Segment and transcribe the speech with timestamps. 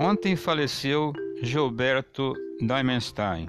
[0.00, 3.48] Ontem faleceu Gilberto Diamenstein.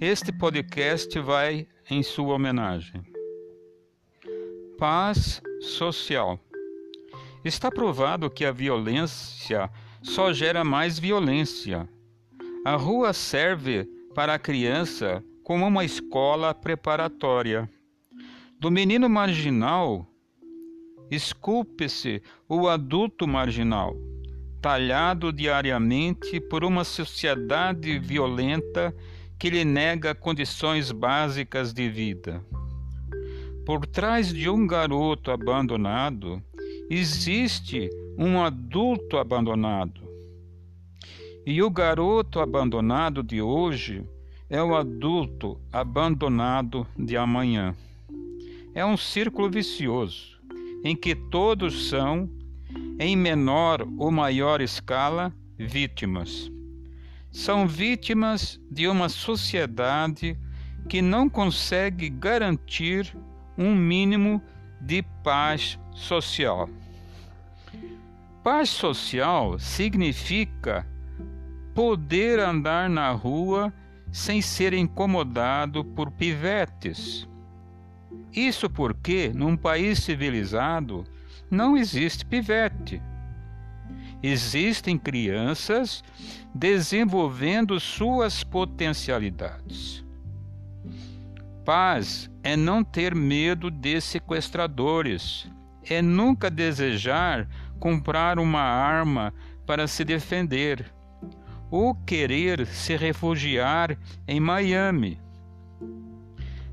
[0.00, 3.04] Este podcast vai em sua homenagem.
[4.76, 6.36] Paz social.
[7.44, 9.70] Está provado que a violência
[10.02, 11.88] só gera mais violência.
[12.64, 13.84] A rua serve
[14.16, 17.70] para a criança como uma escola preparatória.
[18.58, 20.04] Do menino marginal,
[21.08, 23.96] esculpe-se o adulto marginal,
[24.60, 28.94] talhado diariamente por uma sociedade violenta
[29.38, 32.42] que lhe nega condições básicas de vida.
[33.64, 36.42] Por trás de um garoto abandonado,
[36.90, 40.00] existe um adulto abandonado.
[41.46, 44.04] E o garoto abandonado de hoje
[44.50, 47.74] é o adulto abandonado de amanhã.
[48.74, 50.38] É um círculo vicioso
[50.82, 52.28] em que todos são,
[52.98, 56.50] em menor ou maior escala, vítimas.
[57.30, 60.36] São vítimas de uma sociedade
[60.88, 63.16] que não consegue garantir
[63.56, 64.42] um mínimo
[64.80, 66.68] de paz social.
[68.42, 70.86] Paz social significa
[71.74, 73.72] poder andar na rua
[74.10, 77.28] sem ser incomodado por pivetes.
[78.32, 81.04] Isso porque, num país civilizado,
[81.50, 83.02] não existe pivete.
[84.22, 86.02] Existem crianças
[86.54, 90.04] desenvolvendo suas potencialidades.
[91.64, 95.48] Paz é não ter medo de sequestradores,
[95.84, 99.32] é nunca desejar comprar uma arma
[99.66, 100.92] para se defender
[101.70, 105.20] ou querer se refugiar em Miami.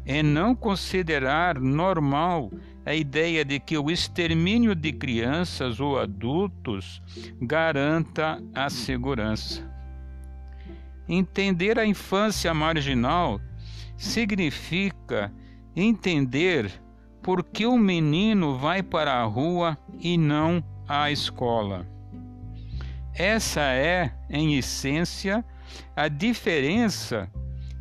[0.05, 2.51] É não considerar normal
[2.85, 7.01] a ideia de que o extermínio de crianças ou adultos
[7.41, 9.67] garanta a segurança.
[11.07, 13.41] Entender a infância marginal
[13.97, 15.33] significa
[15.75, 16.71] entender
[17.21, 21.87] por que o menino vai para a rua e não à escola.
[23.13, 25.43] Essa é, em essência,
[25.95, 27.31] a diferença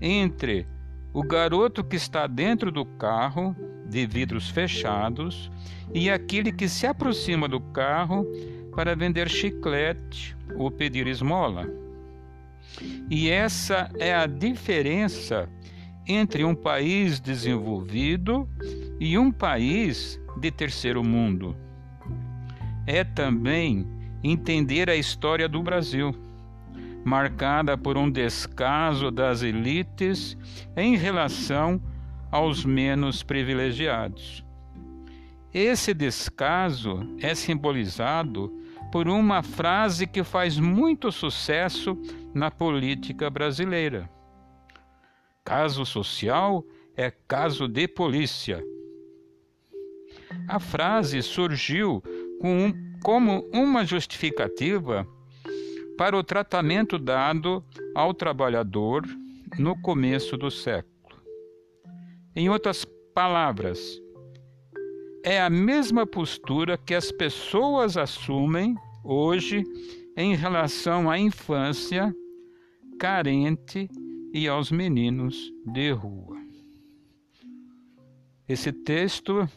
[0.01, 0.67] entre
[1.13, 3.55] o garoto que está dentro do carro,
[3.95, 5.49] de vidros fechados,
[5.95, 8.27] e aquele que se aproxima do carro
[8.75, 11.69] para vender chiclete ou pedir esmola.
[13.09, 15.49] E essa é a diferença
[16.05, 18.49] entre um país desenvolvido
[18.99, 21.57] e um país de terceiro mundo.
[22.89, 23.87] É também
[24.25, 26.13] entender a história do Brasil,
[27.05, 30.37] marcada por um descaso das elites
[30.77, 31.81] em relação
[32.35, 34.45] aos menos privilegiados.
[35.53, 38.53] Esse descaso é simbolizado
[38.91, 41.97] por uma frase que faz muito sucesso
[42.35, 44.11] na política brasileira.
[45.45, 46.65] Caso social
[46.97, 48.61] é caso de polícia.
[50.49, 52.03] A frase surgiu
[52.41, 55.07] com um como uma justificativa
[55.97, 57.65] para o tratamento dado
[57.95, 59.05] ao trabalhador
[59.57, 60.94] no começo do século.
[62.37, 62.85] Em outras
[63.15, 64.03] palavras,
[65.23, 68.75] é a mesma postura que as pessoas assumem
[69.05, 69.63] hoje
[70.17, 72.13] em relação à infância
[72.99, 73.89] carente
[74.33, 76.37] e aos meninos de rua.
[78.49, 79.49] Esse texto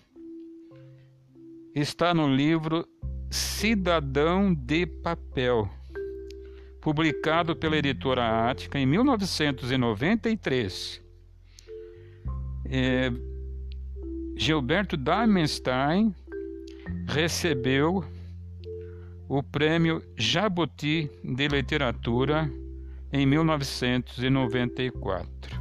[1.74, 2.88] está no livro
[3.32, 5.68] Cidadão de Papel,
[6.80, 11.07] publicado pela editora Ática em 1993.
[12.70, 13.10] É,
[14.36, 16.14] Gilberto Diamenstein
[17.08, 18.04] recebeu
[19.28, 22.48] o prêmio Jabuti de Literatura
[23.12, 25.57] em 1994.